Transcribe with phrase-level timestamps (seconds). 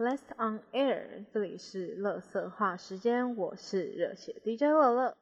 [0.00, 5.14] Last on air，这里是乐色话时间，我是热血 DJ 乐乐。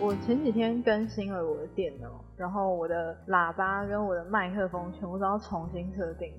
[0.00, 6.32] 我前几天更新了我的电脑，然后我的喇叭跟我的麦克风全部都要重新设定。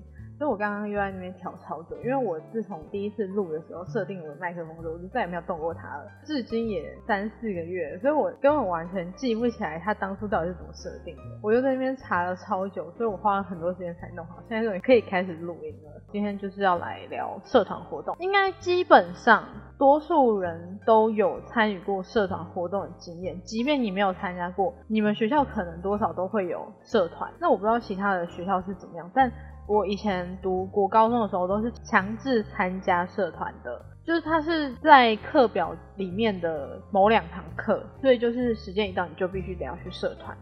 [0.44, 11.22] 所以我刚刚又在那边调超久，因为我自从第一次录的时候设定我的麦克风之后，我就再也没有动过它了，至今也三四个月，所以我根本完全记不起来它当初到底是怎么设定的。
[11.42, 15.90] 我又在那边查了超久，所以我花了很多时间才弄好，现在终于可以开始录音了。
[16.12, 19.44] 今天就是要来聊社团活动，应该基本上
[19.78, 27.32] 多数人都有参与过社团活动的经验，即便你没有参加过，你们学校可能多少都会有社团。
[27.40, 29.32] 那我不知道其他的学校是怎么样，但。
[29.66, 40.36] 我以前读国高中的时候都是强制参加社团的，就是它是在课表里面的某两堂课，所以就是时间一到你就必须得要去社团。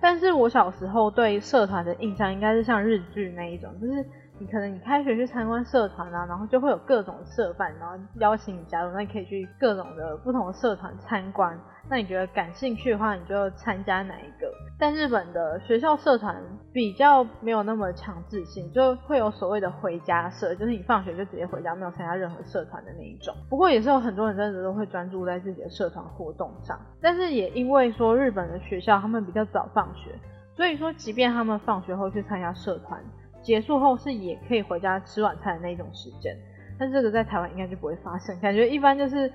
[0.00, 4.06] 但是我小时候对社团的印象应该是像日剧那一种，就是
[4.38, 11.58] 你可能你开学去参观社团啊，然后就会有各种社办，然后邀请你加入，那你可以去各种的不同的社团参观。
[11.90, 14.52] 那你觉得感兴趣的话，你就参加哪一个？
[14.78, 16.36] 但日本的学校社团
[16.72, 23.34] 比较没有那么强制性，就会有所谓的回家社，就是你放学就直接回家，没有参加任何社团的那一种。
[23.48, 26.78] 不过也是有很多人真的都会专注在自己的社团活动上。
[27.00, 30.14] 但是也因为说日本的学校他们比较早放学，
[30.54, 33.02] 所以说即便他们放学后去参加社团，
[33.42, 36.36] 结束后是也可以回家吃晚餐的那种时间。
[36.78, 39.32] 但这个在台湾应该就不会发生，感觉一般就是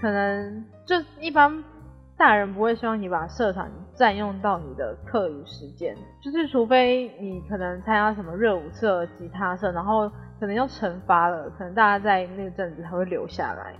[0.00, 1.62] 可能就一般。
[2.14, 13.74] 大人不会希望你把社团占用到你的课余时间，就是除非你可能参加什么热舞社、吉他社，然后可能要惩罚了，可能大家在那个阵子才会留下来。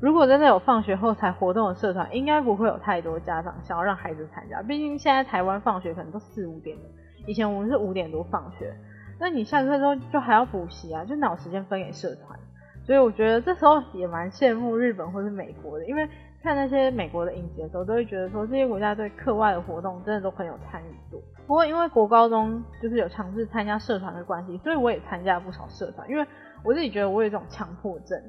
[0.00, 4.62] 如果真的有放学后才活动的社团，应该不会有太多家长想要让孩子参加。
[4.62, 6.82] 毕竟现在台湾放学可能都四五点了，
[7.26, 8.74] 以前我们是五点多放学，
[9.18, 12.38] 那你下课之后就还要补习啊，就哪有时间分给社团？
[12.86, 16.08] 所以我觉得这时候也蛮羡慕日本或是美国的，因为。
[16.44, 21.18] 看那些美国的影集的时候，都会觉得说这些国家对课外的活动真的都很有参与度。
[21.46, 26.06] 不过因为国高中就是有强制参加社团的关系，所以我也参加了不少社团。
[26.10, 26.26] 因为
[26.62, 28.22] 我自己觉得我有一种强迫症，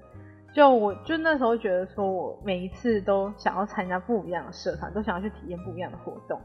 [0.54, 6.40] 就我就那时候觉得说我每一次都想要参加不一样的社团，都想要去体验不一样的活动。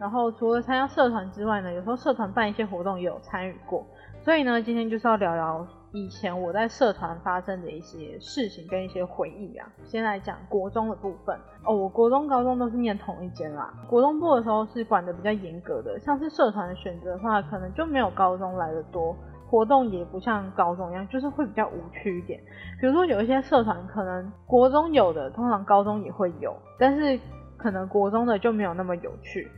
[0.00, 3.86] 然后除了参加社团之外呢，有时候社团办一些活动也有参与过。
[4.22, 5.66] 所以呢，今天就是要聊聊。
[5.92, 11.74] 以前我在社团发生的一些事情跟一些回忆啊，先来讲国中的部分哦。
[11.74, 13.74] 我国中、高中都是念同一间啦。
[13.88, 19.16] 国中部的时候是管的比较严格的，像是社团的选择的话，可能就没有高中来的多，
[19.48, 22.40] 活动也不像高中一样，就是会比较无趣一点。
[22.80, 27.18] 比如说有一些社团可能国中有的，通常高中也会有，但是
[27.56, 29.50] 可能国中的就没有那么有趣。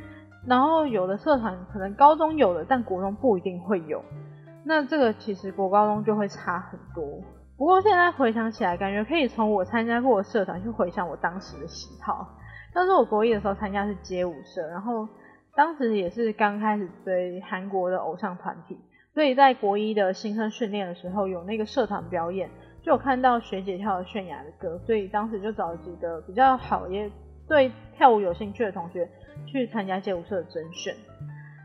[0.47, 4.03] 然后有的社团可能高中有的，但国中不一定会有。
[4.65, 7.05] 那这个其实国高中就会差很多，
[7.57, 12.29] 不过现在回想起来，感觉可以从我参加过的社团去回想我当时的喜好。
[12.73, 15.07] 当时我国一的时候参加是街舞社，然后
[15.55, 18.79] 当时也是刚开始追韩国的偶像团体，
[19.15, 22.49] 所以在国一的新生训练的时候有那个社团表演，
[22.83, 27.11] 就有看到学姐跳的泫雅的歌，所以当时就找了几个比较好也
[27.47, 29.09] 对跳舞有兴趣的同学
[29.47, 30.95] 去参加街舞社的甄选。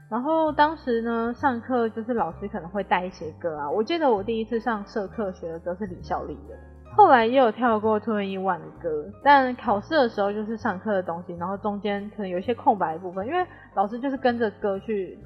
[0.09, 3.69] 然后当时呢，上课就是老师可能会带一些歌啊。
[3.69, 6.55] 我记得我第一次上社课学的歌是李孝利的，
[6.95, 15.19] 后来也有跳过 Twenty One 的歌，但考试的时候就是上课的东西，然后中间可能有一些空白的部分，因为老师就是跟着歌去，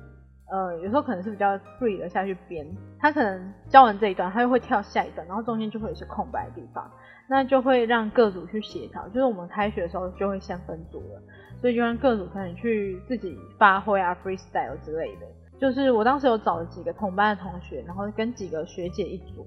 [0.51, 2.65] 呃，有时候可能是比较 free 的下去编，
[2.99, 6.89] 他可能教完这一段，他又会跳下一段，然后中间就会有一些空白的地方，
[7.29, 11.21] 那就会让各组去协调，就是我们开学的时候就会先分组了。
[11.61, 15.27] 所以就让各组可以去自己发挥啊，freestyle 之类的。
[15.59, 19.45] 就是我当时有找了几个同班的同学，然后跟几个学姐一组。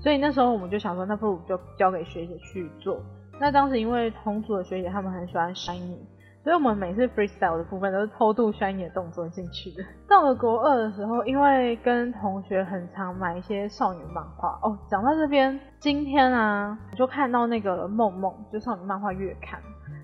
[0.00, 3.00] 所以那时候我们就想说，那不如就交给学姐去做。
[3.38, 5.98] 那当时因为同组的学姐她们很喜欢 shiny，
[6.42, 9.84] 所以我们每次 freestyle 的部分都是偷渡 shiny 的动作进去的。
[10.08, 14.76] 到了国二的时候，因为跟同学很常买一些少女漫画哦。
[14.88, 19.60] 讲到这边，今天啊，我就看到那个梦梦，就少女漫画月刊。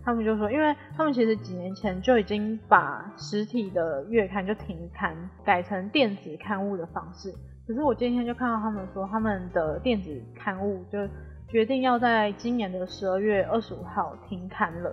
[0.09, 5.15] 他们就说，因为他们其实几年前就已经把实体的月刊就停刊，
[5.45, 7.31] 改成电子刊物的方式。
[7.67, 11.07] 可是我今天就看到他们说，他们的电子刊物就
[11.47, 14.91] 决定要在今年的十二月二十五号停刊了。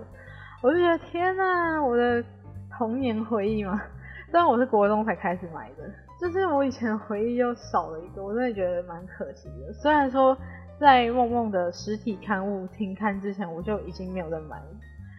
[0.62, 2.22] 我就觉得天呐，我的
[2.78, 3.82] 童年回忆嘛，
[4.30, 5.90] 虽然我是国中才开始买的，
[6.20, 9.72] 就是我以前回忆又少了一个，我真的觉得蛮可惜的。
[9.72, 10.38] 虽然说
[10.78, 14.62] 在梦梦的实体刊物停刊之前，我就已经没有在买。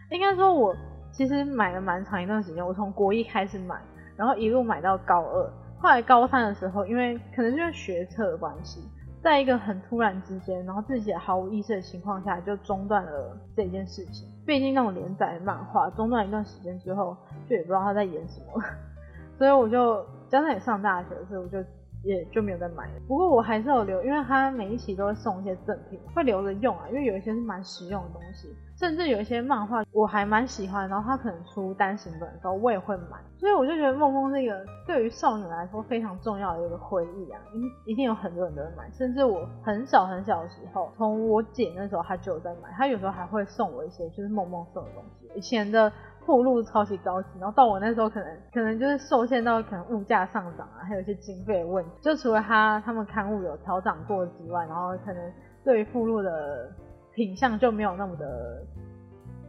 [0.09, 0.75] 应该说我
[1.11, 3.75] 其实买了蛮长一段时间，我从国一开始买，
[4.15, 5.49] 然后一路买到高二，
[5.79, 8.81] 后来高三的时候，因为可能就是学测的关系，
[9.21, 14.27] 在一个很突然之间，然后自己也毫无意识的情况下，就中断了这件事情。
[14.45, 17.17] 毕竟那种连载漫画中断一段时间之后，
[17.49, 18.63] 就也不知道他在演什么，
[19.37, 21.57] 所以我就加上也上大学，所以我就。
[22.03, 22.89] 也就没有再买。
[23.07, 26.85] 不过我还是有留，因为它每一期都会送一些赠品，会留着用啊。
[26.89, 28.47] 因为有一些是蛮实用的东西，
[28.79, 33.17] 甚至有一些漫画我还蛮喜欢，然后它可能出单行本的时候我也会买。
[33.37, 37.39] 所以我就觉得梦梦这个对于少女来说非常重要的一个回忆啊，
[37.85, 38.89] 一一定有很多人都会买。
[38.91, 45.29] 甚至我很小很小的时候，从我姐那时候她就有在买，她有时候还会送我一些就是梦梦送的东西。
[45.35, 45.91] 以前的。
[46.27, 51.91] 铺路超级高级，然后到我那时候可能可能就是受限到可能物价上涨啊，还有一些经费的问题。
[52.01, 55.33] 就除了他他们刊物有调整过之外，然后可能
[55.63, 56.69] 对于附录的
[57.13, 58.61] 品相就没有那么的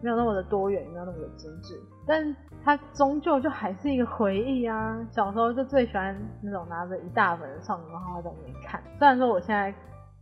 [0.00, 1.74] 没有那么的多元，没有那么的精致。
[2.06, 4.96] 但它终究就还是一个回忆啊！
[5.10, 8.80] 小时候就最喜欢那种拿着一大本的少女漫画在那边看。
[8.98, 9.74] 虽然说我现在。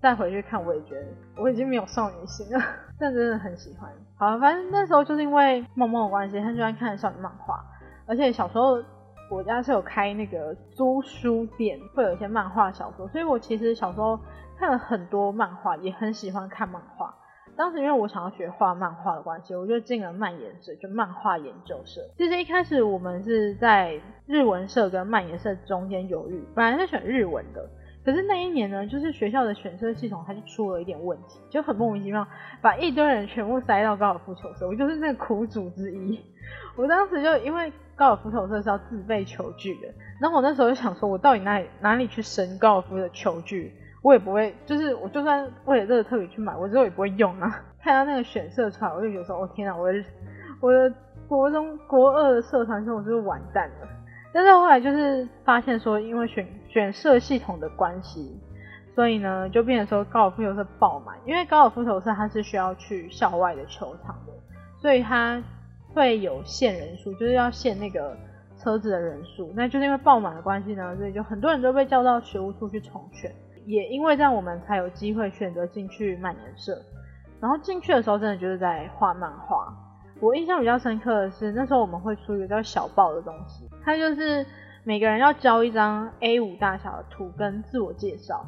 [0.06, 1.04] 再回去看，我也觉得
[1.36, 2.62] 我已经没有少女心了，
[2.96, 3.90] 但真的很喜欢。
[4.16, 7.60] 好，反正那时候就是因为梦梦的关系，很喜欢看少女漫画，
[8.06, 8.80] 而且小时候
[9.28, 14.16] 我家是有开那个租书店，会有一些漫画小说，所以我其实小时候
[14.56, 17.12] 看了很多漫画，也很喜欢看漫画。
[17.56, 22.00] 当时因为我想要学画漫画的关系，我就进了漫研社，就漫画研究社。
[22.16, 27.68] 其实一开始我们是在日文社跟漫研社中间犹豫，本来是选日文的。
[28.06, 32.24] 可是那一年呢，就是学校的选设系统它就出了一点问题，就很莫名其妙
[32.60, 36.20] 把一堆人全部塞到高尔夫球社，我 就是那个苦主之一。
[36.76, 39.88] 我当时就因为高尔夫球社是要自备球具的，
[40.20, 43.72] 然后我那时候就想说，我到底哪里哪里去升高尔夫的球具，
[44.04, 47.60] 我也不会，就是我就算为了这个特别去买，我之后也不会用啊。
[47.82, 50.04] 看到那个选社出来，我就觉得说，哦天哪，我的
[50.60, 50.94] 我的
[51.26, 53.88] 国中国二的社团生活就是完蛋了。
[54.32, 56.46] 但是后来就是发现说，因为选
[56.76, 58.38] 选设系统的关系，
[58.94, 61.16] 所以呢就变成说高尔夫球社爆满。
[61.24, 64.32] 因为高尔夫球社它是需要去校外的球场的，
[64.78, 65.42] 所以它
[65.94, 68.14] 会有限人数，就是要限那个
[68.58, 69.50] 车子的人数。
[69.56, 73.34] 那就是因为爆满的关系呢，所以就很多人都被叫到学务处去重选。
[73.64, 76.78] 也因为这样，我们才有机会选择进去漫研社。
[77.40, 79.74] 然后进去的时候，真的就是在画漫画。
[80.20, 84.44] 我印象比较深刻的是，那时候我们会出一个叫小报的东西，它就是
[84.82, 88.44] 每个人要交一张 A5 大小的图跟自我介绍，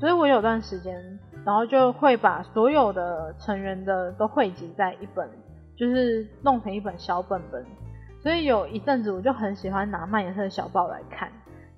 [0.00, 1.00] 所以我有段时间，
[1.44, 5.28] 然后就会把所有的成员的都汇集在一本，
[5.76, 7.64] 就是弄成一本小本本，
[8.20, 11.30] 所以有一阵子我就很喜欢拿漫颜色的小报来看，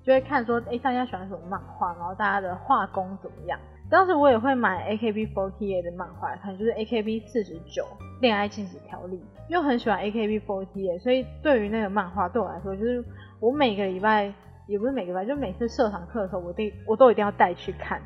[0.03, 3.59] 就会看说，哎，大家喜欢什么漫画，然后大家的画工怎么样。
[3.89, 7.85] 当时我也会买 AKB48 的漫画看，就是 AKB 四十九
[8.19, 13.03] 恋爱禁止条例，因为很喜欢 AKB48，所以对于那个漫画对我来说，就是
[13.39, 14.33] 我每个礼拜
[14.67, 18.01] 也不是每个礼拜，就每次社团课的时候，我定我都一定要带去看，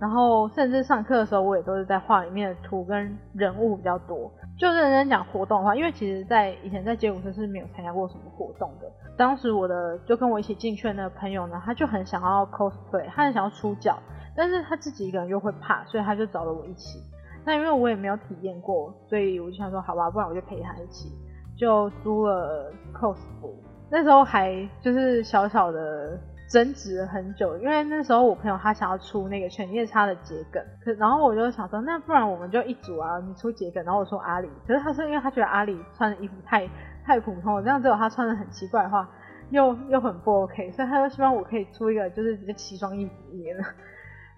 [0.00, 4.30] 然后甚至上课的时候，我也都是在画里面的图跟人物比较多。
[4.56, 8.90] 就认真讲活动的话，因为其实在以前在街舞社是没有参加过什么活动的。
[9.16, 13.98] 当时我的就跟我一起进去的那个朋友呢，他就很想要 cosplay，他很想要出脚。
[14.36, 17.00] 但是他自己一个人又会怕，所以他就找了我一起。
[17.44, 21.08] 那因为我也没有体验过，所以我就想说，好吧，不然我就陪他一起，
[21.56, 23.52] 就租了 cos 服。
[23.90, 34.48] 那时候还就是小小的争执了很久，因为那时候我朋友他想要出那个犬夜叉的桔梗，可然后我就想说，那不然我们就一组啊，你出桔梗，然后我出阿里。
[34.66, 36.66] 可是他说，因为他觉得阿里穿的衣服太
[37.04, 39.08] 太普通，这样只有他穿的 很奇怪的话，
[39.50, 43.62] 又又很不 OK，所以他就希望我可以出一个就是一个奇装异服一的。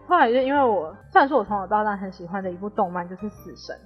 [0.06, 3.76] 后来就因为我，虽然说我从小到大很喜欢的一部动漫就是死神，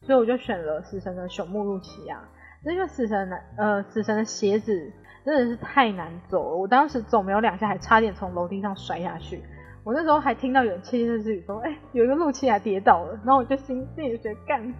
[0.00, 2.18] 所以我就选了死神的朽木露琪亚。
[2.66, 4.90] 因为死神的呃死神的鞋子
[5.24, 9.42] 真的是太难走了，我当时走没有两下，还差点从楼梯上摔下去。
[9.82, 14.74] 我那时候还听到有人窃窃私语说，哎，有一个路痴还跌倒了，然后我就心 心里觉得干，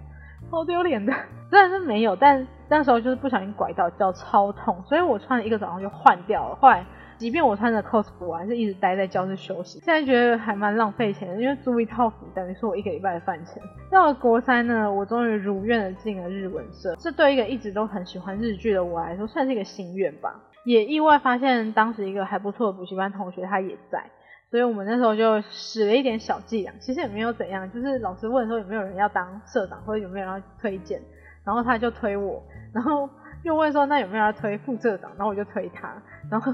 [0.49, 1.11] 好丢脸的。
[1.49, 6.55] 虽然是没有，但那时候就是不小心拐到，脚超痛，所以我穿了一个早上就换掉了。
[6.55, 6.85] 后来。
[7.17, 9.79] 即便我穿着 cos 服，我还是一直待在教室休息。
[9.79, 13.61] 现在觉得还蛮浪费钱的，因为租一套服等于是我一个礼拜的饭钱。
[13.89, 20.35] 到了国三呢，我终于如愿的进了日文社，这对一个一直都很喜欢日剧的我来说，算是一个心愿吧。
[20.65, 24.03] 也意外发现当时一个还不错的补习班同学他也在，
[24.51, 30.99] 所以我们那时候就使了一点小伎俩，其实也没有怎样，就是老师问说有没有人要当社长，或者有没有人要推荐，
[31.45, 32.43] 然后他就推我，
[32.73, 33.09] 然后
[33.43, 35.93] 又问说那有没有要推副社长，然后我就推他，
[36.29, 36.51] 然后。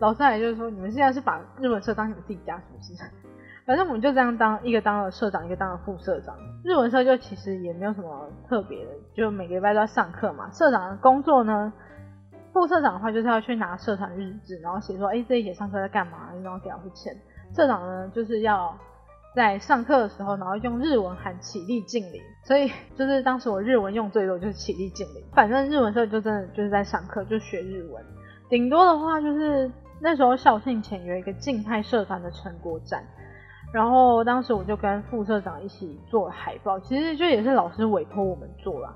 [0.00, 3.04] 老师还就是说，你们现在是把日文社当你们自己家是不是？
[3.66, 6.34] 反正我们就这样当一个当了社长，一个当了副社长。
[6.64, 10.50] 日文社就其实也没有什么特别的，就每个礼拜都要上课嘛。
[10.50, 11.72] 社长的工作呢，
[12.52, 17.14] 副社长的话就是要去拿社团日志，然后写说，哎，这一节上课在干嘛，然后给老师签。
[17.54, 18.74] 社长呢，就是要
[19.36, 22.20] 在上课的时候，然后用日文喊起立敬礼。
[22.44, 25.24] 所以就是当时我日文用最多就是起立敬礼。
[25.32, 28.02] 反正日文社就真的就是在上课，就学日文。
[28.48, 33.04] 顶多的话就是那时候校庆前有一个静态社团的成果展。
[33.72, 38.92] 然后当时我就跟副社长一起做海报，其实就也是老师委托我们做啦。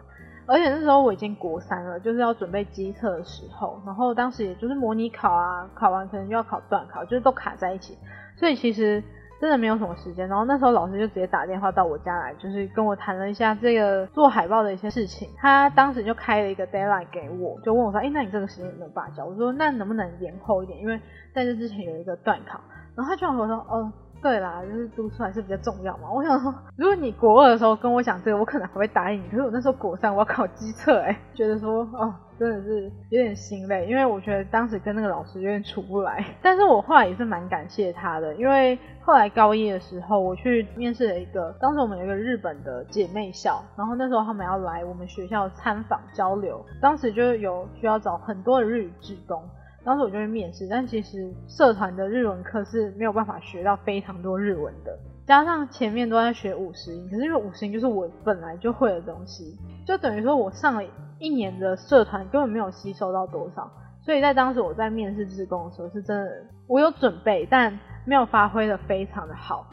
[0.46, 7.96] 而且那时候我已经国三了，就是要准备机测的时候，然后当时也就是模拟考啊，考完可能就要考段考，就是都卡在一起，
[8.36, 9.02] 所以其实
[9.40, 10.26] 真的没有什么时间。
[10.28, 15.28] 然后那时候老师就直接打电话到我家来，就是跟我谈了一下这个做海报的一些事情。
[15.36, 20.78] 他当时就开了一个 deadline 给我，就问我说：“哎，那你这个时间有没有办法交？”我说：“那能不能延后一点？
[20.80, 21.00] 因为
[21.34, 22.60] 在这之前有一个断考。”
[22.96, 23.92] 然后他就跟我说：“哦。”
[24.24, 26.10] 对啦，就是读出来是比较重要嘛。
[26.10, 29.28] 我想说，如果你国二的时候跟我讲这个，我可能还会答应你。
[29.28, 36.24] 可是我那时候国三，我要考机测，哎，觉得说，哦，真的是有点心累，因为我觉得当时跟那个老师有点处不来。
[36.40, 49.42] 但是我后来也是蛮感谢他的，因为后来高一的时候，我去面试了一个，当时我们有一个日本的姐妹校，然后那时候他们要来我们学校参访交流，当时就有需要找很多的日语志工。
[49.84, 60.82] 当时我就会面试，但其实社团的日文课是没有办法学到非常多日文的，加上前面都在学五十音，可是因为五十音就是我本来就会的东西，就等于说我上了
[61.18, 63.70] 一年的社团根本没有吸收到多少，
[64.02, 66.30] 所以在当时我在面试志工的时候是真的
[66.66, 69.66] 我有准备，但没有发挥的非常的好，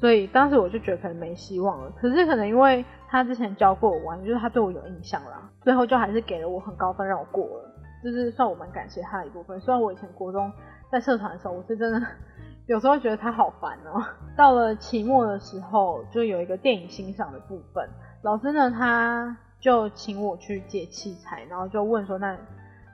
[0.00, 1.90] 所以当时我就觉得可能没希望了。
[2.00, 7.67] 可是可能因为他之前教过我玩，就是他对我有印象啦，最后就还是给了我很高分让我过了。
[8.02, 9.60] 就是算我蛮感谢他的一部分。
[9.60, 10.52] 虽然我以前国中
[10.90, 12.06] 在社团的时候，我是真的
[12.66, 14.04] 有时候觉得他好烦哦。
[14.36, 17.88] 到了期末的时候，就有一个电影欣赏的部分，
[18.22, 22.36] 老师呢他就请我去借器材，然后就问说那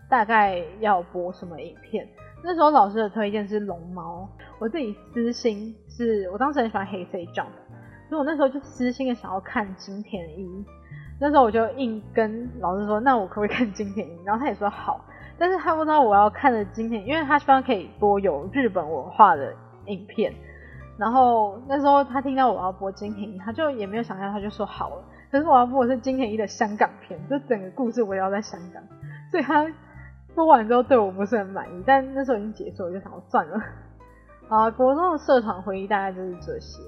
[0.08, 2.08] 大概要播什么影片？
[2.42, 7.48] 那时候老师的推荐是龙猫，我自己私心是我当时很喜欢黑 C Jump，
[8.08, 10.64] 所以我那时候就私心的想要看金田一。
[11.20, 14.24] 那时候我就硬跟老师说，那我可不可以看金田一？
[14.24, 15.00] 然后他也说好，
[15.38, 19.54] 但是他不知道我要看的金田，因为他希望可以播有日本文化的
[19.86, 20.34] 影片。
[20.96, 25.04] 然后那时候他听到我要播金田一，他就也没有想象，他就说好了。
[25.30, 28.82] 可是我要播的是金田一的香港片，就整个故事围绕在香港，
[29.30, 29.66] 所以他
[30.34, 31.82] 播完之后对我不是很满意。
[31.86, 33.60] 但那时候已经结束，我就想算了。
[34.48, 36.80] 啊，国中的社团回忆大概就是这些。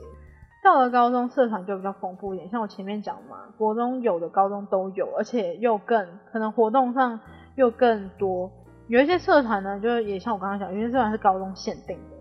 [0.67, 7.21] 到了高中，社团就比较丰富一点，像我前面讲嘛，国中有的高中都有，而且又更可能活动上
[7.55, 8.51] 又更多。
[8.89, 12.17] 有一些社团呢，就也像我刚刚讲，有些社团是高中限定的，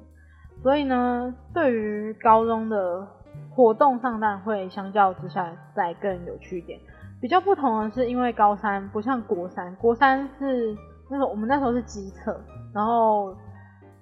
[0.61, 3.07] 所以呢，对于高中的
[3.49, 6.79] 活动上，当然会相较之下再更有趣一点。
[7.19, 10.77] 比较不同的是，因为高三不像国三，国三是
[11.09, 12.39] 那时候我们那时候是基测，
[12.75, 13.35] 然后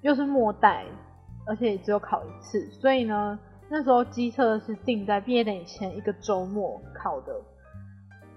[0.01, 0.83] 又是末代，
[1.45, 3.39] 而且只有考一次，所以呢。
[3.73, 7.33] 那时候机测是定在毕业典礼前一个周末考的，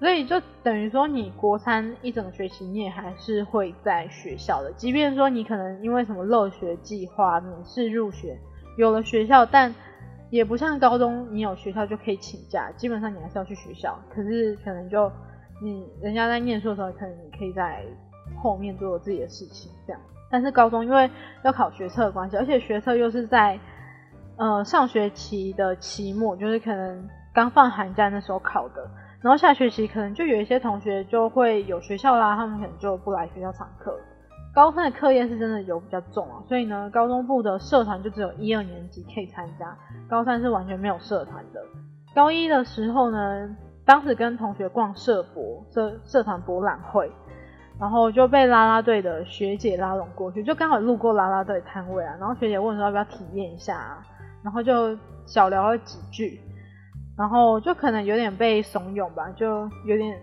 [0.00, 8.38] 所以就等于说你国三一整个学期你也还是会在学校的，即便说你可能因为什么乐学计划免试入学
[8.78, 9.74] 有了学校，但
[10.30, 14.00] 也不像高中你有学校就可以请假，基本上你还是要去学校。
[14.08, 15.12] 可是可能就
[15.62, 17.84] 你人家在念书的时候，可能你可以在
[18.42, 20.00] 后面做自己的事情这样。
[20.30, 21.10] 但是高中因为
[21.44, 23.60] 要考学测的关系，而且学测又是在。
[24.38, 28.86] 呃，上学期的期末就是可能刚放寒假那时候考的，
[29.22, 33.98] 然后下学期可能就有一些同学就会有学校啦，他们可能就不来学校上课。
[34.54, 39.74] 高三的课业是真的有比较重啊，所以呢，高中部的社团就只有一二年级可以参加，
[40.08, 41.60] 高三是完全没有社团的。
[42.14, 47.10] 高一的时候呢，当时跟同学逛社博社社团博览会，
[47.80, 53.78] 然后就被啦啦队的学姐拉拢过去，就刚好路过啦啦队摊位啊，然后学姐问说要不要体验一下。
[53.78, 54.06] 啊。
[54.46, 56.40] 然后就小聊了几句，
[57.18, 60.16] 然后就可能有点被怂恿吧，就有点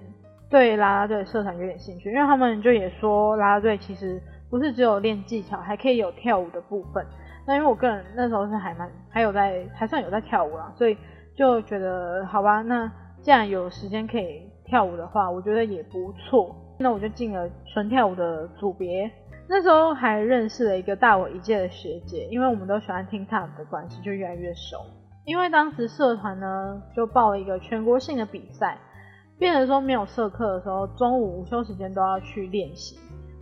[0.50, 7.06] 对啦啦队社团有点兴趣，因为他们就也说啦啦队其实不是只有练技巧，还可以有跳舞的部分。
[7.46, 10.98] 那因为我个人那时候是还蛮还有在还算有在跳舞啦，所以
[11.36, 12.90] 就觉得好吧，那
[13.22, 16.56] 既然有时间可以跳舞的话，我觉得也不错。
[16.80, 19.12] 那我就进了纯跳舞的组别。
[19.48, 24.78] 那时候还认识了一个大我一届的学姐，因为我们都喜欢听 TAP 的关系，就越来越熟。
[25.26, 28.78] 因为当时社团呢就报了一个全国性的比赛，
[29.38, 32.98] 变成说没有社课的时候，中午午休时间都要去练习。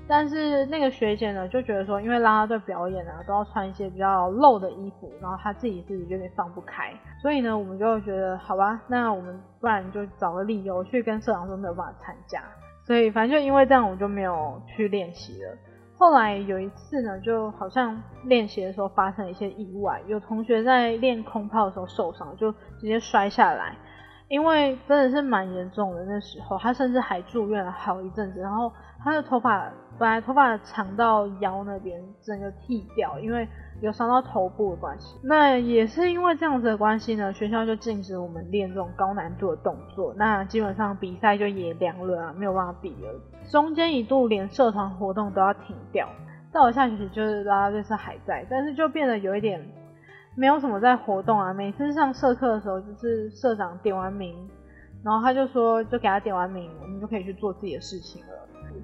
[0.07, 12.43] 但是那个学姐呢，就觉得说，因为拉拉队表演啊，都要穿一些比较露的衣服，然后她自己是有点放不开，所以呢，我们就觉得好吧，那我们不然就找个理由去跟社长说没有办法参加。
[12.85, 15.57] 所以反正就因为这样，我就没有去练习了。
[16.01, 23.77] 后来有一次呢，就好像练习的时候发生了一些意外，有同学在练空炮的时候受伤，就直接摔下来。
[24.27, 33.47] 因为真的是蛮严重的，那时候他甚至还住院了好一阵子，然后他的头发本来头发长到腰那边，整个剃掉，因为
[33.81, 35.17] 有伤到头部的关系。
[35.23, 43.13] 那也是因为这样子的关系呢，学校就禁止我们练这种高难度的动作，那基本上比赛就也凉了啊，没有办法比了。
[43.49, 46.07] 中间一度连社团活动都要停掉，
[46.53, 49.61] 到了下学期就是啦啦队是还在，但是就变得有一点。
[50.33, 54.33] 没有什么在活动啊，每次上社课的时候，就是社长点完名，
[55.03, 58.27] 然后他就说，就给他点完名，我们就可以去做自己的事情了。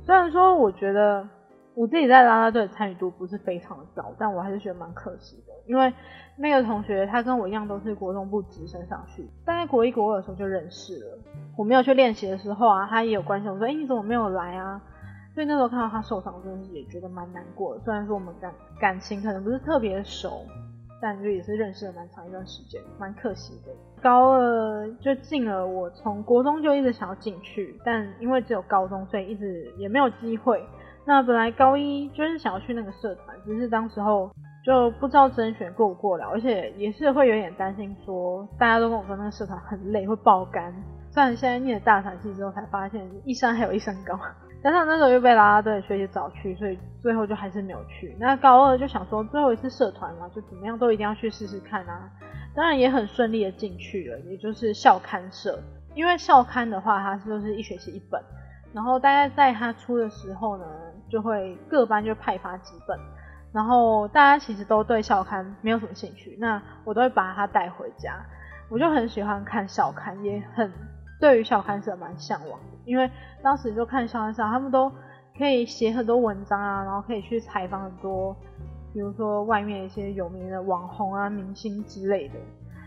[0.05, 1.25] 虽然说我觉得
[1.77, 5.93] 我自己在啦啦队的参与度不是非常的高，但我还是觉得蛮可惜的，因为
[6.35, 11.19] 那个同学他跟我一样都是国中部直升上去，大概国一国二的时候就认识了。
[11.55, 14.81] 我没有去练习的时候啊，他也有关心我说，哎，你怎么没有来啊？
[15.35, 17.81] 所以那时候看到他受伤，真的是也觉得蛮难过的。
[17.83, 20.41] 虽然说我们感感情可能不是特别熟。
[20.99, 23.71] 但就也是认识了蛮长一段时间，蛮可惜的。
[24.01, 30.59] 高二就进了，我从国中就一直想要进去，但因为只有高中，所以一直也没有机会。
[31.07, 34.29] 那本来高一就是想要去那个社团，只是当时候
[34.65, 40.75] 就不知道甄选过不过了，而且也是会有点担心，说大家都跟我说那个社团很累，会爆肝。
[41.09, 44.19] 虽然现在念了大传系之后才发现，一山还有一山高。
[44.61, 48.13] 加上那时候又被拉拉队学姐找去，所以最后就还是没有去。
[48.19, 52.09] 那高二就想说最后一次社团嘛，就怎么样都一定要去试试看啊。
[52.53, 55.57] 当然也很顺利的进去了，也就是校刊社。
[55.95, 58.21] 因为校刊的话，它就是一学期一本，
[58.73, 60.65] 然后大概在它出的时候呢，
[61.09, 62.99] 就会各班就派发几本，
[63.53, 68.15] 然后大家其实都对校刊没有什么兴趣，那我都会把它带回家。
[68.69, 70.71] 我就很喜欢看校刊，也很。
[71.19, 73.09] 对于校刊社蛮向往的，因为
[73.41, 74.91] 当时就看校刊社，他们都
[75.35, 78.35] 可以写很多文章啊，然后可以去采访很多，
[78.93, 82.35] 比如说外面一些有名的网红啊、明星之类的，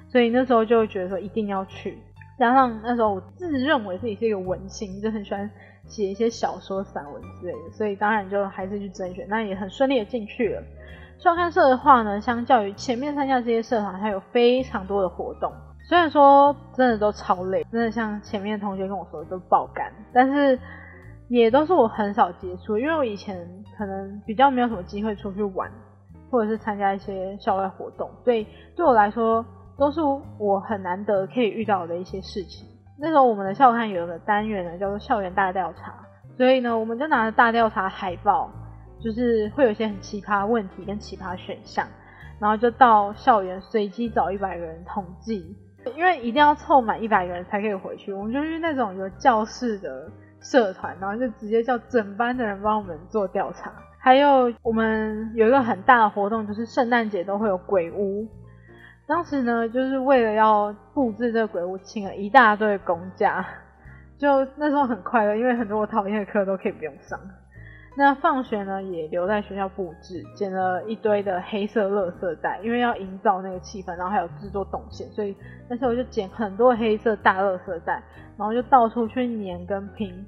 [0.09, 1.99] 所以那时候就觉得说一定要去。
[2.39, 5.51] 加上那时候我自认为自己是一个文青，就很喜欢
[5.91, 10.63] 写一些小说、散文之类的，所以当然就还是去甄选，那也很顺利的进去了。
[11.19, 15.53] 校刊社的话呢，相较于前面参加这些社团，它有非常多的活动。
[15.87, 20.59] 虽然说真的都超累，真的像前面同学跟我说的都爆肝，但是
[21.29, 23.37] 也都是我很少接触，因为我以前
[23.77, 25.69] 可能比较没有什么机会出去玩，
[26.31, 29.45] 或者是参加一些校外活动，所以对我来说
[29.77, 30.01] 都是
[30.39, 32.67] 我很难得可以遇到的一些事情。
[33.01, 35.95] 那时候我们的校刊有个单元呢，叫做校园大调查，
[36.37, 38.51] 所以呢，我们就拿着大调查海报，
[39.03, 41.87] 就是会有一些很奇葩问题跟奇葩选项，
[42.39, 45.57] 然后就到校园随机找一百个人统计。
[45.97, 50.07] 因为一定要凑满一百个人才可以回去，我们就是那种有教室的
[50.43, 53.73] 社团，然后就直接叫整班的人帮我们做调查。
[53.99, 58.29] 还有我们有一个很大的活动，就是圣诞节都会有鬼屋。
[59.11, 63.45] 当时呢，就是为了要布置这个鬼屋，请了一大堆公假，
[64.17, 67.19] 就那时候很快乐，因为很多我讨厌的课都可以不用上。
[67.97, 75.37] 那放学呢，也留在学校布置，捡了一堆的黑色垃圾袋，因为要营造那个气氛，然后还有制作动线，所以
[75.69, 78.01] 那时候我就捡很多黑色大垃圾袋，
[78.39, 80.25] 然后就到处去粘跟拼。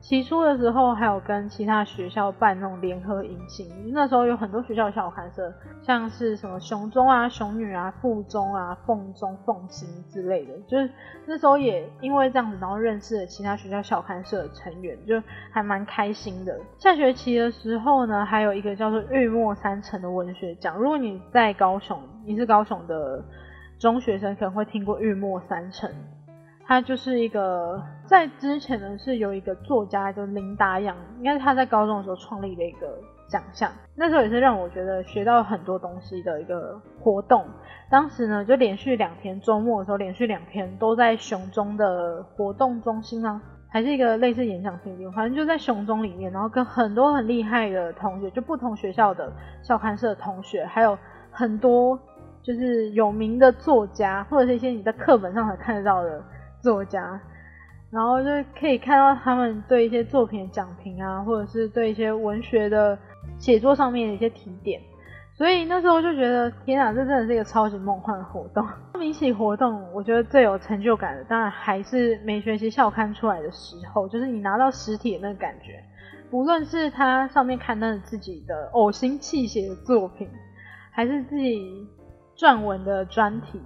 [0.00, 10.90] 起初的时候，还有跟其他学校办那种联合迎新，那时候有很多学校校刊社，像是什么雄中啊、雄女啊、附中啊、凤中、凤新之类的，就是
[11.26, 16.58] 那时候也因为这样子，然后认识了其他学校校刊社的成员，就还蛮开心的。
[16.78, 23.22] 下学期的时候呢，还有一个叫做玉墨三城的文学奖，如果你在高雄，你是高雄的
[23.78, 25.90] 中学生，可能会听过玉墨三城。
[26.70, 32.86] 他就是一个在之前呢是有一个作家叫林达阳，应该是他在高中的时候创立的一个
[33.28, 37.44] 奖项，那时候也是让我觉得学到很多东西的一个活动。
[37.90, 50.96] 当时呢就连续两天周末的时候，连续两天都在雄中的活动中心啊，还是一个类似演讲厅，反正就在雄中里面，然后跟很多很厉害的同学，就不同学校的校刊社同学，还有
[51.32, 51.98] 很多
[52.44, 56.22] 就是有名的作家，或者是一些你在课本上才看得到的。
[56.60, 57.20] 作家，
[57.90, 62.98] 然后就可以看到他们对一些作品的讲评啊，或者是对一些文学的
[63.38, 64.80] 写作上面的一些提点，
[65.34, 68.66] 所以那时候就觉得天啊，这真的是一个超级梦幻的活动。
[69.00, 75.82] 比起活动，我觉得最有成就感的，当然还是每学期校刊出来的时候，就是你拿到实体的那个感觉。
[76.30, 80.28] 不论是他上面刊登的自己的呕心泣血的作品，
[80.92, 81.88] 还是自己
[82.36, 83.60] 撰文的专题，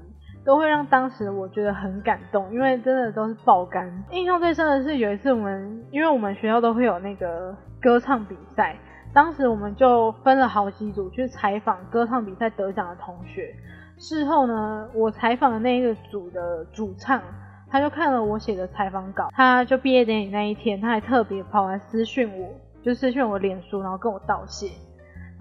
[0.44, 3.90] 都会让当时我觉得很感动，因为真的都是爆肝。
[4.11, 8.76] 印象最深的是有一次我们，因为我们学校都会有那个歌唱比赛，
[9.12, 13.54] 当时我们就分了好几组去采访歌唱比赛得奖的同学。
[13.96, 17.22] 事后呢，我采访的那一个组的主唱。
[17.70, 22.48] 他就看了我写的采访稿，他就毕业典礼那一天，他还特别跑来私讯我，
[22.85, 24.68] 就私讯我脸书，然后跟我道谢，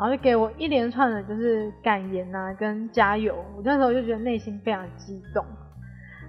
[0.03, 3.33] 然后就给我一连串的就是感言啊，跟加油。
[3.55, 5.45] 我那时候就觉得内心非常激动。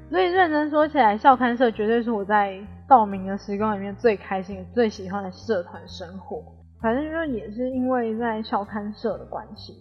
[0.09, 2.57] 所以认真说起来，校刊社绝对是我在
[2.87, 6.41] 道明的时光里面最开心、最喜欢的社团生活。
[6.81, 9.73] 反正就也是因为在校刊社的关系，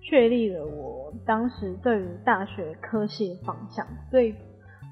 [0.00, 3.86] 确立了我当时对于大学科系的方向。
[4.10, 4.34] 对。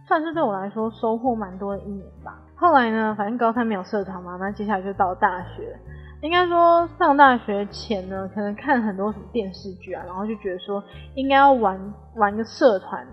[0.06, 2.42] 算是对我来说收获蛮多的一年吧。
[2.56, 5.78] 后来呢，反正高三没有社团嘛，那接下来就到大学。
[6.22, 10.82] 应该说上大学前呢，可能看很多什么电视剧啊，然后就觉得说
[11.14, 11.78] 应该要玩
[12.14, 13.04] 玩个社团，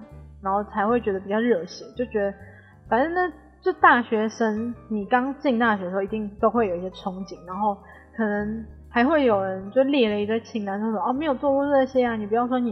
[0.44, 1.84] 然后才会觉得比较热血。
[1.98, 2.32] 就觉得
[2.88, 7.76] 反正呢，就大学生，你刚进大学的时候一定都会有一些憧憬，然后
[8.16, 12.72] 可能还会有人就列了一堆清单，说什么哦没有做过这些啊，你不要说你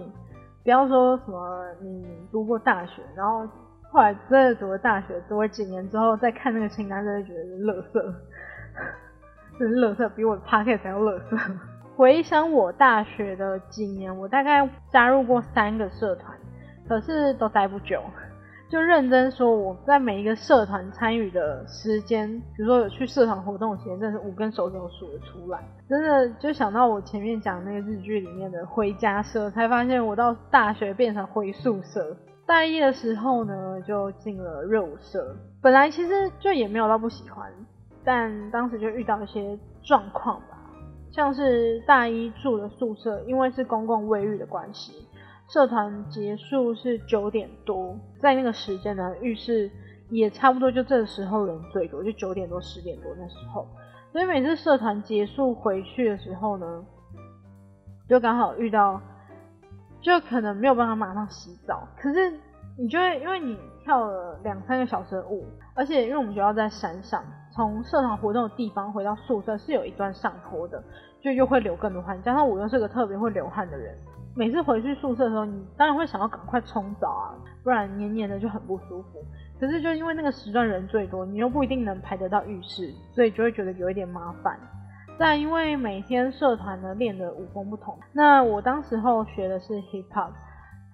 [0.64, 3.48] 不要说什么你读过大学，然后。
[3.90, 8.14] 后来真的读了大学，读了几年之后再看那个清单，真的觉得是乐色，
[9.60, 11.38] 真是乐色，比我 p o c k e t 还要乐色。
[11.96, 16.38] 回想我大学的几年，我大概加入过三个社团，
[16.88, 18.02] 可是都待不久。
[18.70, 25.60] 就认真说，我在每一个社团参与的时间，比如说有去社团活动的时间，真是五根手指头数得出来。
[25.88, 32.16] 真的就想到我前面讲那个日剧里面的回家社，才发现我到大学变成回宿舍。
[32.46, 35.36] 大一的时候呢，就进了热舞社。
[35.62, 37.50] 本来其实就也没有到不喜欢，
[38.08, 40.58] 但当时就遇到一些状况吧，
[41.12, 45.06] 像是大一住的宿舍，因为是公共卫浴的关系，
[45.50, 49.70] 社团结束是九点多，在那个时间呢，浴室
[50.10, 53.68] 也差不多就这时候人最多，就九点多十点多那时候，
[54.14, 56.86] 所以每次社团结束回去的时候呢，
[58.08, 59.02] 就刚好遇到。
[60.00, 62.32] 就可能没有办法马上洗澡，可是
[62.78, 70.84] 你就会因为你跳了两三个小时的舞，而且因为我们学校在山上，从社团活动的地方回到宿舍是有一段上坡的，
[71.22, 72.22] 就又会流更多汗。
[72.22, 73.98] 加上我又是个特别会流汗的人，
[74.36, 77.32] 每次回去宿舍的时候，你当然会想要赶快冲澡啊，
[77.64, 79.24] 不然黏黏的就很不舒服。
[79.58, 84.60] 可是就因为那个时段人最多，你又不一定能排得到浴室，所以就会觉得有一点麻烦。
[85.18, 90.30] 但因为每天社团呢练的武功不同，那我当时候学的是 hip hop，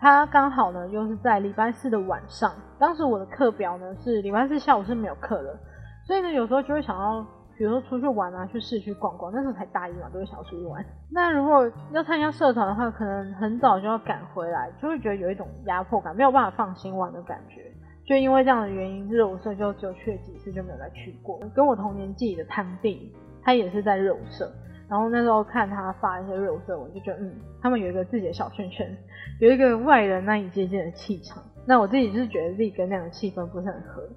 [0.04, 5.58] 它刚好呢又是在礼拜四的晚上，当时我的课表呢是礼拜四下午是没有课的，
[6.06, 7.26] 所以呢有时候就会想要，
[7.58, 10.84] 比如说出去玩啊，去市区逛逛，那时候才大一嘛，都会想要出去玩。
[11.10, 17.72] 那如果要参加社团的话，可能很早就要赶回来，就会觉得有一种压迫感，没有办法放心玩的感觉。
[18.06, 21.40] 就因为这样的原因，热舞社就只有去了几次，就没有再去过。
[21.56, 23.10] 跟我同年纪的堂弟。
[23.46, 24.50] 他也是在热舞社，
[24.94, 28.96] 然后那时候看他发一些热舞社文，就觉得嗯，他们有一个自己的小圈圈，
[29.40, 31.42] 有一个外人难以接近的气场。
[31.66, 34.08] 那我自己就是觉得自己跟那样的气氛不是很合，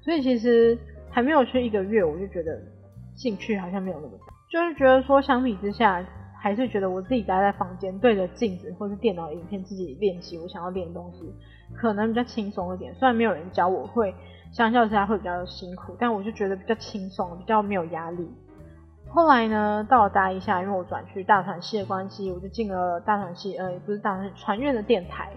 [0.00, 0.78] 所以其实
[1.10, 2.58] 还没有去一个月，我就觉得
[3.14, 4.12] 兴趣好像没有那么，
[4.50, 6.02] 就是觉得说相比之下，
[6.40, 11.30] 还是觉得我自己待在房间对着镜子或是电脑影片自己练习我想要练的东西，
[11.76, 12.94] 可能比较轻松一点。
[12.94, 14.14] 虽然没有人教我会，
[14.50, 18.26] 相较之下会比较辛苦，但我就觉得比较轻松，比较没有压力。
[19.14, 25.30] 后来呢，到了大一下，因为我转去大传系的关系，我就进了大传系，呃，不是大传传院的电台。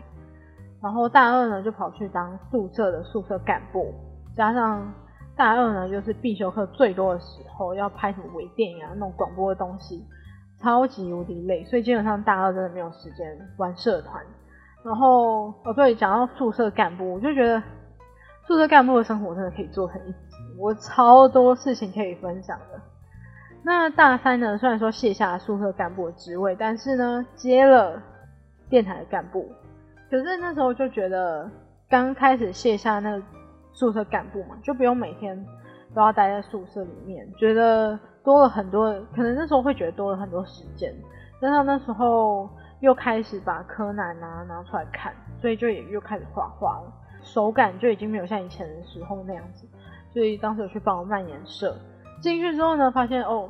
[0.82, 3.94] 然后大二呢，就跑去当宿舍的宿舍干部，
[4.34, 4.94] 加上
[5.36, 10.06] 大二呢，就是必修课最多的时候，要拍什么微电影啊，那种广播的东西，
[10.62, 14.24] 超级无敌累，所以基本上大二真的没有时间玩社团。
[14.86, 17.62] 然后，哦对，讲到宿舍干部，我就觉得
[18.48, 22.80] 宿舍干部的生活真的可以做成一集，我超多事情可以分享的。
[23.68, 24.56] 那大三呢？
[24.60, 28.00] 虽然说卸下宿舍干部的职位，但是呢，接了
[28.70, 29.52] 电台的干部。
[30.08, 31.50] 可是那时候就觉得，
[31.90, 33.24] 刚开始卸下那个
[33.74, 35.36] 宿舍干部嘛，就不用每天
[35.96, 38.94] 都要待在宿舍里面，觉得多了很多。
[39.16, 40.94] 可能那时候会觉得多了很多时间，
[41.42, 42.48] 加上那时候
[42.82, 49.68] 又开始把柯南啊拿出来看，所以就也又开始画画了，手感就已经没有像以前的时候那样子。
[50.14, 51.76] 所以当时有去报漫研社。
[52.22, 53.50] 进去之后呢，发现哦，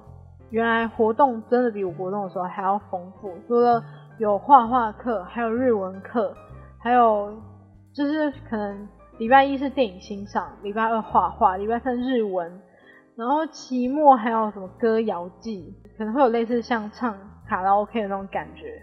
[0.49, 3.33] 原来活动真的比我活动的时候还要丰富。
[3.47, 3.83] 除了
[4.17, 6.33] 有画画课，还有日文课，
[6.79, 7.33] 还有
[7.93, 12.61] 就是可能礼拜一是电影欣赏，礼拜二画画，礼拜三日文，
[13.15, 17.15] 然后期末还有什么歌谣季，可能会有类似像唱
[17.47, 18.81] 卡拉 OK 的那种感觉。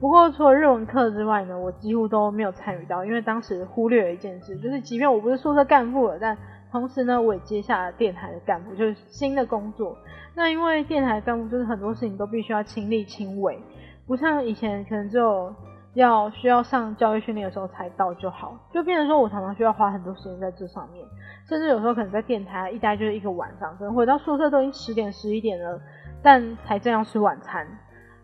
[0.00, 6.36] 不过除了日文课之外呢，我几乎都没有参与到，因为当时忽略了一件事，就是即便我不是宿舍干部了，但
[6.72, 9.96] 同时呢，我也接下了电台的干部，就是新的工作。
[10.34, 13.62] 那因为电台干部就是很多事情都必须要亲力亲为，
[14.06, 15.54] 不像以前可能只有
[15.92, 21.06] 要需要上教育训练的时候才到就好，就变成说我常常需要花很多时间在这上面，
[21.46, 25.78] 甚至有时候可能在电台一待就是一个晚上，可能回到宿舍都已经十点十一点了，
[26.22, 27.66] 但才正要吃晚餐，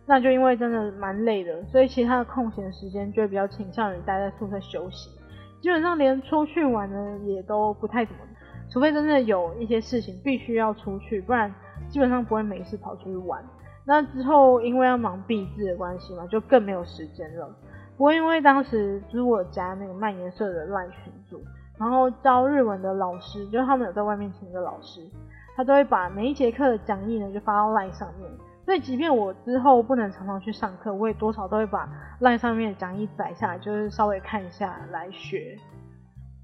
[0.06, 5.11] 那就因为真的蛮累的，所以其他的空闲时间就会比较倾向于待在宿舍休息，
[5.61, 8.20] 基本上连出去玩呢也都不太怎么，
[8.70, 11.52] 除非真的有一些事情必须要出去，不然
[11.88, 13.42] 基本上不会没事跑出去玩。
[13.85, 17.48] 那之后因为要忙毕制的关系嘛，就更没有时间了。
[17.96, 21.40] 不过因为当时就是我加那个蔓延社的赖群组，
[21.78, 25.00] 然后教日文的老师，就他们有在外面请一个老师，
[25.57, 28.31] 他都会把每一节课的讲义呢就发到赖上面。
[28.66, 31.88] 所以即便我之后不能常常去上课，我也多少都会把
[32.20, 35.59] 赖上面的讲义载下来，就是稍微看一下来学。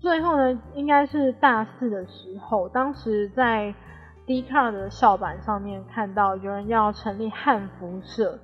[0.05, 3.75] 最后呢，应该是大四的时候，当时在。
[4.27, 8.39] d c a r 的校板上面看到有人要成立汉服社，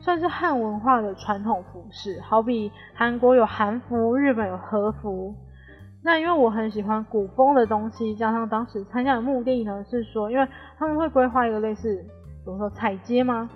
[0.00, 5.34] 算是汉文化的传统服饰，好比韩国有韩服，日本有和服。
[6.02, 13.50] 那因为我很喜欢古风的东西，加上当时参加的目的呢是说，因为他们会规划一个类似，比如说彩街吗？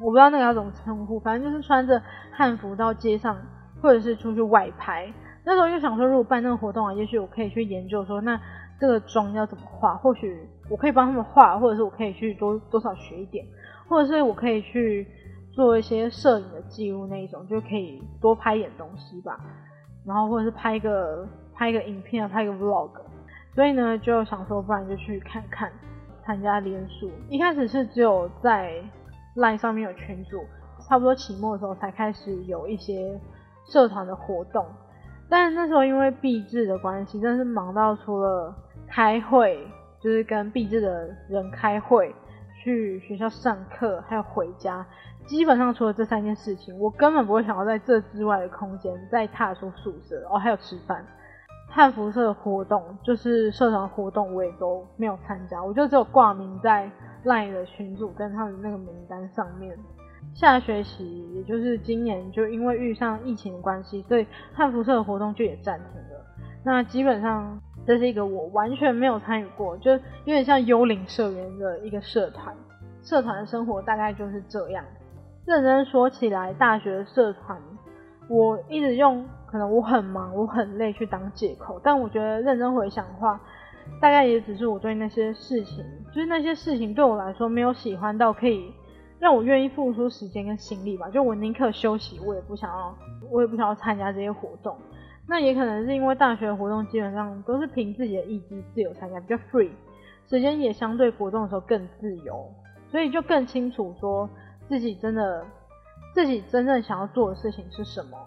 [0.00, 2.00] 我不知道那个要怎么称呼，反正就是穿着
[2.30, 3.36] 汉服到街上，
[3.82, 5.12] 或者是出去外拍。
[5.44, 8.40] 那时候就想说，如果办那个活动啊，也许我可以去研究说那。
[8.80, 9.94] 这个妆要怎么画？
[9.94, 13.46] 或许我可以帮他们画，或者是我可以去多多少学一点，
[13.86, 15.06] 或者是我可以去
[15.52, 19.38] 做一些摄影的记录那一种，就可以多拍一点东西吧。
[20.04, 21.24] 然后或者是拍一个
[21.54, 22.90] 拍一个影片啊，拍一个 vlog。
[23.54, 25.70] 所以呢，就想说，不然就去看看
[26.24, 27.08] 参加联署。
[27.28, 28.82] 一开始是只有在
[29.36, 30.40] line 上面有群组，
[30.88, 33.16] 差不多期末的时候才开始有一些
[33.68, 34.66] 社团的活动。
[35.32, 38.54] 但那时候因为毕制的关系，真的是忙到除了
[38.86, 39.66] 开会，
[39.98, 42.14] 就是跟毕制的人开会，
[42.62, 44.84] 去学校上课，还有回家，
[45.24, 50.22] 基本上除了这三件事情，我根本不会想要在这之外的空间再踏出宿舍。
[50.28, 51.02] 哦，还有吃饭，
[51.66, 56.90] 汉服社的活动，就是社团活动，我也都没有参加，我就只有挂名在
[57.24, 59.74] LINE 的群组跟他们那个名单上面。
[60.34, 66.24] 下学期，也就是今年，就因为遇上疫情的关系，所以汉服社的活动就也暂停了。
[66.64, 72.54] 那基本上这是一个我完全没有参与过，就有点像幽灵社员的一个社团。
[73.02, 74.84] 社团的生活大概就是这样。
[75.44, 77.60] 认真说起来，大学社团，
[78.28, 83.40] 我一直用可能我很忙、我很累去当借口，但我觉得认真回想的话，
[84.00, 88.72] 大概也只是我对那些事情，就是那些事情对我来说没有喜欢到可以。
[89.22, 92.92] 让我愿意付出时间跟心力吧，就我宁可休息，我也不想要，
[93.30, 94.76] 我也不想要参加这些活动。
[95.28, 99.70] 那也可能是因为大学活动基本上都是凭自己的意志自由参加，比较 free，
[100.28, 102.52] 时间也相对活动的时候更自由，
[102.90, 104.28] 所以就更清楚说
[104.68, 105.46] 自己真的
[106.12, 108.18] 自己真正想要做的事情是什么。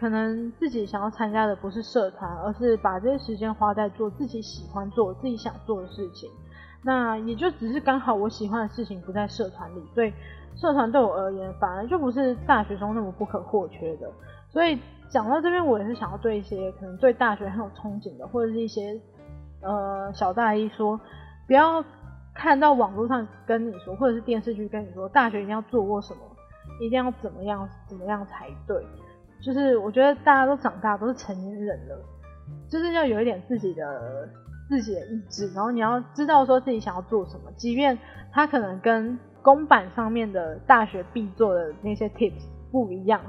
[0.00, 6.28] 可能自己想要参加的不是社团，而是把这些时间花在做自己喜欢做、自己想做的事情。
[6.84, 10.12] 那也就只是刚好我喜欢的事情不在社团里，所以
[10.56, 14.10] 社团对我而言反而就不是大学中那么不可或缺的。
[14.48, 14.76] 所以
[15.08, 19.00] 讲到这边，我也是想要对一些可能对大学很有憧憬的，或者是一些
[19.60, 21.00] 呃小大一说，
[21.46, 21.84] 不要
[22.34, 26.20] 看到网络上跟你说，或者是电视剧跟你说，大学一定要做过什么，
[26.80, 28.84] 一定要怎么样怎么样才对。
[29.40, 31.96] 就是我觉得大家都长大，都是成年人了，
[32.68, 34.28] 就是要有一点自己的。
[34.72, 37.98] 自己的意志，然后你要知道说自己想要做什么，即便
[38.32, 43.20] 他可能跟公版上面的大学必做的那些 tips 不一样，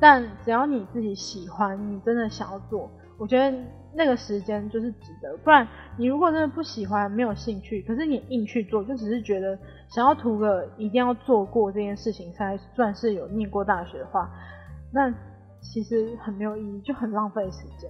[0.00, 3.56] 但只要你自己喜欢，你真的想要做，我觉得
[3.94, 5.36] 那个时间就是值得。
[5.44, 9.56] 不然你如果真的不喜欢、没有兴趣，可是你硬去做，就只是觉得
[9.88, 14.28] 想要图个一定要做过这件事情才算是有念过大学的话，
[14.92, 15.14] 那
[15.60, 17.88] 其实很没有意义，就很浪费时间。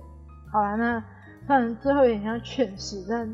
[0.52, 1.02] 好了，那。
[1.48, 3.26] 但最后有点像劝世，但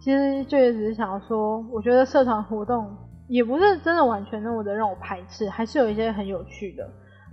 [0.00, 2.90] 其实就也只是想要说，我觉得社团活动
[3.28, 6.88] 也不是真的完全那么的让我排斥，还是有一些很有趣的。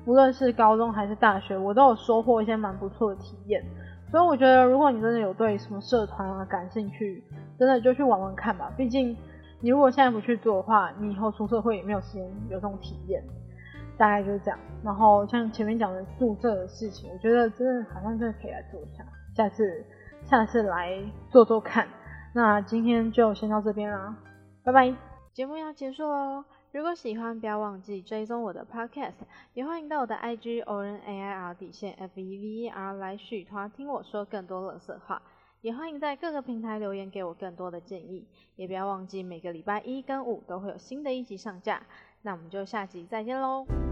[0.05, 3.63] 无论是高中还是大学，我都有收获一些蛮不错的体验。
[4.11, 7.23] 所以我觉得，如果你真的有对什么社团啊感兴趣，
[7.57, 8.71] 真的就去玩玩看吧。
[8.77, 9.17] 毕竟
[9.59, 13.23] 你如果现在不去做的话，你以后出社会也没有时间有这种体验。
[13.97, 14.59] 大概就是这样。
[14.83, 19.03] 然后像前面讲的宿舍的事情，我觉得真的好像真的可以来做一下，
[19.35, 19.83] 下次。
[20.29, 21.87] 下次来做做看。
[22.33, 24.15] 那今天就先到这边啦，
[24.63, 24.93] 拜拜。
[25.33, 29.13] 节目要结束喽，如果喜欢，不要忘记追踪我的 podcast，
[29.53, 35.21] 也欢迎到我的 IG o r n a i r 底线 F E V E R 来续团听我说更多乐色话，
[35.61, 41.83] 也欢迎在各个平台留言给我更多的建议，也不要忘记每个礼拜一跟五都会有新的一集上架，
[42.23, 43.86] 那我们就下集再见喽。